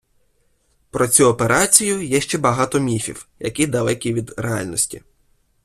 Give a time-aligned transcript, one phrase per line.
[0.89, 5.01] Про цю операцію є ще багато міфів, які далекі від реальності.